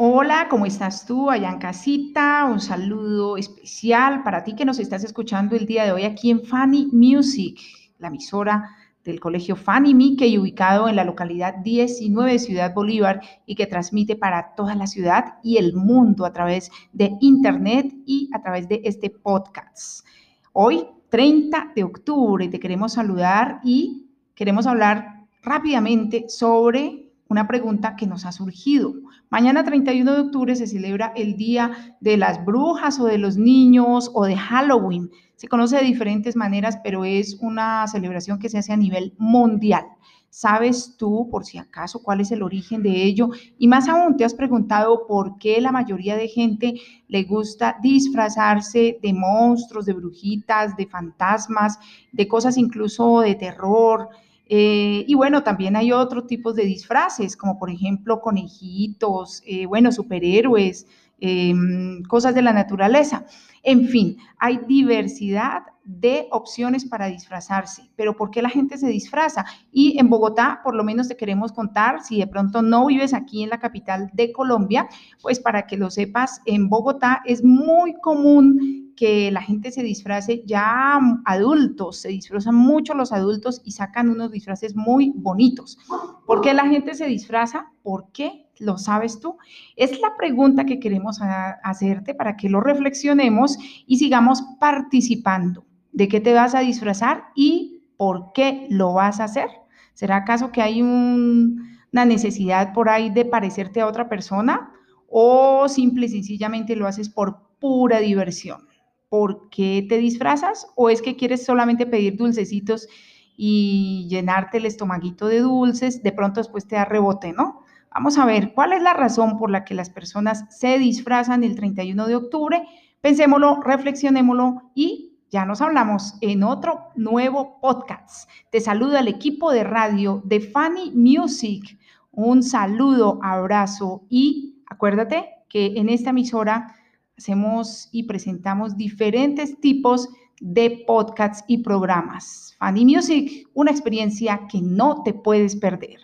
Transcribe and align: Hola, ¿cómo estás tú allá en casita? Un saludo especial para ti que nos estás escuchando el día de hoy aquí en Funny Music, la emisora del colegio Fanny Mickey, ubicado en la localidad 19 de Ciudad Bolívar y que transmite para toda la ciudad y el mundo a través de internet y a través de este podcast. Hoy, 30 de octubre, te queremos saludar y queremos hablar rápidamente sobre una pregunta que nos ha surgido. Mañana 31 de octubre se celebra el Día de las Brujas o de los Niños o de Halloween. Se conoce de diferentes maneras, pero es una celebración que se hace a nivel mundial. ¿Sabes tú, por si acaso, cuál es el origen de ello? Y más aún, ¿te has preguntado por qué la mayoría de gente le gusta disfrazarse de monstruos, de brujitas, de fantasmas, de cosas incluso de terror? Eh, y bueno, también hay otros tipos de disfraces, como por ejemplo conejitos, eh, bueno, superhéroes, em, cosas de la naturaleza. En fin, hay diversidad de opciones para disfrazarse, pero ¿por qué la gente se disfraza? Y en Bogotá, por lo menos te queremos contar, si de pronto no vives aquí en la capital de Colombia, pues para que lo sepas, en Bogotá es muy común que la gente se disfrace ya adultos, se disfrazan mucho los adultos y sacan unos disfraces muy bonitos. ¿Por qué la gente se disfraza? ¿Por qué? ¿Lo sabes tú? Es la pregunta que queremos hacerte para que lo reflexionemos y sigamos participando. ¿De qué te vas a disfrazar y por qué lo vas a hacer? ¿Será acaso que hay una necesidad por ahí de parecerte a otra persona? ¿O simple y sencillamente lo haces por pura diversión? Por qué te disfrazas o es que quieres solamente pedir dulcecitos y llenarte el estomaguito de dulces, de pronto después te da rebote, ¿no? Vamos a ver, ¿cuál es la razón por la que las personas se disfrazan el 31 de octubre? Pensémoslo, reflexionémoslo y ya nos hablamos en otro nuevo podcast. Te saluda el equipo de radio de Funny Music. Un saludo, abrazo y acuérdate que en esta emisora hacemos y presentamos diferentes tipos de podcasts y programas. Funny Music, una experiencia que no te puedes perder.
Hola, 0.00 0.46
¿cómo 0.48 0.64
estás 0.64 1.06
tú 1.06 1.28
allá 1.28 1.50
en 1.50 1.58
casita? 1.58 2.44
Un 2.48 2.60
saludo 2.60 3.36
especial 3.36 4.22
para 4.22 4.44
ti 4.44 4.54
que 4.54 4.64
nos 4.64 4.78
estás 4.78 5.02
escuchando 5.02 5.56
el 5.56 5.66
día 5.66 5.84
de 5.84 5.90
hoy 5.90 6.04
aquí 6.04 6.30
en 6.30 6.44
Funny 6.44 6.86
Music, 6.92 7.58
la 7.98 8.06
emisora 8.06 8.76
del 9.02 9.18
colegio 9.18 9.56
Fanny 9.56 9.94
Mickey, 9.94 10.38
ubicado 10.38 10.88
en 10.88 10.94
la 10.94 11.02
localidad 11.02 11.56
19 11.64 12.30
de 12.30 12.38
Ciudad 12.38 12.74
Bolívar 12.74 13.20
y 13.44 13.56
que 13.56 13.66
transmite 13.66 14.14
para 14.14 14.54
toda 14.54 14.76
la 14.76 14.86
ciudad 14.86 15.38
y 15.42 15.56
el 15.56 15.74
mundo 15.74 16.24
a 16.24 16.32
través 16.32 16.70
de 16.92 17.16
internet 17.20 17.92
y 18.06 18.30
a 18.32 18.40
través 18.40 18.68
de 18.68 18.80
este 18.84 19.10
podcast. 19.10 20.06
Hoy, 20.52 20.86
30 21.08 21.72
de 21.74 21.82
octubre, 21.82 22.46
te 22.46 22.60
queremos 22.60 22.92
saludar 22.92 23.58
y 23.64 24.06
queremos 24.36 24.68
hablar 24.68 25.26
rápidamente 25.42 26.28
sobre 26.28 27.07
una 27.28 27.46
pregunta 27.46 27.94
que 27.96 28.06
nos 28.06 28.24
ha 28.24 28.32
surgido. 28.32 28.94
Mañana 29.30 29.64
31 29.64 30.12
de 30.12 30.20
octubre 30.20 30.56
se 30.56 30.66
celebra 30.66 31.12
el 31.14 31.36
Día 31.36 31.96
de 32.00 32.16
las 32.16 32.44
Brujas 32.44 32.98
o 32.98 33.04
de 33.04 33.18
los 33.18 33.36
Niños 33.36 34.10
o 34.14 34.24
de 34.24 34.36
Halloween. 34.36 35.10
Se 35.36 35.48
conoce 35.48 35.76
de 35.76 35.84
diferentes 35.84 36.36
maneras, 36.36 36.78
pero 36.82 37.04
es 37.04 37.38
una 37.40 37.86
celebración 37.86 38.38
que 38.38 38.48
se 38.48 38.58
hace 38.58 38.72
a 38.72 38.76
nivel 38.76 39.14
mundial. 39.18 39.84
¿Sabes 40.30 40.96
tú, 40.98 41.28
por 41.30 41.44
si 41.44 41.58
acaso, 41.58 42.02
cuál 42.02 42.20
es 42.20 42.30
el 42.32 42.42
origen 42.42 42.82
de 42.82 43.02
ello? 43.02 43.30
Y 43.58 43.66
más 43.66 43.88
aún, 43.88 44.16
¿te 44.16 44.24
has 44.24 44.34
preguntado 44.34 45.06
por 45.06 45.38
qué 45.38 45.60
la 45.60 45.72
mayoría 45.72 46.16
de 46.16 46.28
gente 46.28 46.74
le 47.08 47.24
gusta 47.24 47.76
disfrazarse 47.82 48.98
de 49.02 49.12
monstruos, 49.14 49.86
de 49.86 49.94
brujitas, 49.94 50.76
de 50.76 50.86
fantasmas, 50.86 51.78
de 52.12 52.28
cosas 52.28 52.58
incluso 52.58 53.20
de 53.20 53.34
terror? 53.36 54.08
Eh, 54.48 55.04
y 55.06 55.14
bueno, 55.14 55.42
también 55.42 55.76
hay 55.76 55.92
otros 55.92 56.26
tipos 56.26 56.54
de 56.54 56.64
disfraces, 56.64 57.36
como 57.36 57.58
por 57.58 57.70
ejemplo 57.70 58.20
conejitos, 58.20 59.42
eh, 59.46 59.66
bueno, 59.66 59.92
superhéroes, 59.92 60.86
em, 61.20 62.02
cosas 62.04 62.34
de 62.34 62.42
la 62.42 62.52
naturaleza. 62.52 63.26
En 63.62 63.88
fin, 63.88 64.16
hay 64.38 64.58
diversidad 64.66 65.62
de 65.84 66.28
opciones 66.30 66.84
para 66.84 67.06
disfrazarse, 67.06 67.90
pero 67.96 68.16
¿por 68.16 68.30
qué 68.30 68.40
la 68.42 68.50
gente 68.50 68.78
se 68.78 68.88
disfraza? 68.88 69.44
Y 69.72 69.98
en 69.98 70.08
Bogotá, 70.08 70.60
por 70.62 70.74
lo 70.74 70.84
menos 70.84 71.08
te 71.08 71.16
queremos 71.16 71.52
contar, 71.52 72.02
si 72.02 72.18
de 72.18 72.26
pronto 72.26 72.62
no 72.62 72.86
vives 72.86 73.14
aquí 73.14 73.42
en 73.42 73.50
la 73.50 73.58
capital 73.58 74.10
de 74.12 74.32
Colombia, 74.32 74.88
pues 75.20 75.40
para 75.40 75.66
que 75.66 75.76
lo 75.76 75.90
sepas, 75.90 76.40
en 76.46 76.68
Bogotá 76.68 77.22
es 77.24 77.42
muy 77.44 77.94
común 78.00 78.87
que 78.98 79.30
la 79.30 79.42
gente 79.42 79.70
se 79.70 79.84
disfrace 79.84 80.42
ya 80.44 80.98
adultos, 81.24 81.98
se 81.98 82.08
disfrazan 82.08 82.56
mucho 82.56 82.94
los 82.94 83.12
adultos 83.12 83.62
y 83.64 83.70
sacan 83.70 84.10
unos 84.10 84.32
disfraces 84.32 84.74
muy 84.74 85.12
bonitos. 85.14 85.78
¿Por 86.26 86.40
qué 86.40 86.52
la 86.52 86.66
gente 86.66 86.94
se 86.94 87.06
disfraza? 87.06 87.70
¿Por 87.84 88.10
qué? 88.10 88.48
¿Lo 88.58 88.76
sabes 88.76 89.20
tú? 89.20 89.36
Es 89.76 90.00
la 90.00 90.16
pregunta 90.16 90.66
que 90.66 90.80
queremos 90.80 91.20
hacerte 91.62 92.12
para 92.12 92.36
que 92.36 92.48
lo 92.48 92.60
reflexionemos 92.60 93.56
y 93.86 93.98
sigamos 93.98 94.42
participando. 94.58 95.64
¿De 95.92 96.08
qué 96.08 96.20
te 96.20 96.34
vas 96.34 96.56
a 96.56 96.60
disfrazar 96.60 97.26
y 97.36 97.84
por 97.96 98.32
qué 98.32 98.66
lo 98.68 98.94
vas 98.94 99.20
a 99.20 99.24
hacer? 99.24 99.48
¿Será 99.94 100.16
acaso 100.16 100.50
que 100.50 100.60
hay 100.60 100.82
una 100.82 102.04
necesidad 102.04 102.72
por 102.72 102.88
ahí 102.88 103.10
de 103.10 103.24
parecerte 103.24 103.80
a 103.80 103.86
otra 103.86 104.08
persona? 104.08 104.72
¿O 105.08 105.68
simple 105.68 106.06
y 106.06 106.08
sencillamente 106.08 106.74
lo 106.74 106.88
haces 106.88 107.08
por 107.08 107.42
pura 107.60 108.00
diversión? 108.00 108.66
Por 109.08 109.48
qué 109.50 109.84
te 109.88 109.98
disfrazas 109.98 110.66
o 110.76 110.90
es 110.90 111.02
que 111.02 111.16
quieres 111.16 111.44
solamente 111.44 111.86
pedir 111.86 112.16
dulcecitos 112.16 112.88
y 113.36 114.06
llenarte 114.08 114.58
el 114.58 114.66
estomaguito 114.66 115.28
de 115.28 115.40
dulces, 115.40 116.02
de 116.02 116.12
pronto 116.12 116.40
después 116.40 116.66
te 116.66 116.76
da 116.76 116.84
rebote, 116.84 117.32
¿no? 117.32 117.60
Vamos 117.94 118.18
a 118.18 118.26
ver, 118.26 118.52
¿cuál 118.52 118.72
es 118.72 118.82
la 118.82 118.94
razón 118.94 119.38
por 119.38 119.50
la 119.50 119.64
que 119.64 119.74
las 119.74 119.90
personas 119.90 120.44
se 120.50 120.78
disfrazan 120.78 121.42
el 121.44 121.54
31 121.54 122.06
de 122.06 122.16
octubre? 122.16 122.62
Pensémoslo, 123.00 123.60
reflexionémoslo 123.62 124.70
y 124.74 125.08
ya 125.30 125.44
nos 125.44 125.60
hablamos 125.60 126.14
en 126.20 126.42
otro 126.42 126.88
nuevo 126.96 127.60
podcast. 127.60 128.28
Te 128.50 128.60
saluda 128.60 129.00
el 129.00 129.08
equipo 129.08 129.52
de 129.52 129.62
radio 129.62 130.22
de 130.24 130.40
Funny 130.40 130.92
Music. 130.94 131.78
Un 132.10 132.42
saludo, 132.42 133.20
abrazo 133.22 134.06
y 134.08 134.62
acuérdate 134.66 135.28
que 135.48 135.74
en 135.76 135.88
esta 135.88 136.10
emisora 136.10 136.74
hacemos 137.18 137.88
y 137.92 138.04
presentamos 138.04 138.76
diferentes 138.76 139.60
tipos 139.60 140.08
de 140.40 140.84
podcasts 140.86 141.44
y 141.48 141.58
programas. 141.58 142.56
Funny 142.58 142.84
Music, 142.84 143.48
una 143.54 143.70
experiencia 143.70 144.46
que 144.50 144.60
no 144.62 145.02
te 145.02 145.12
puedes 145.12 145.56
perder. 145.56 145.98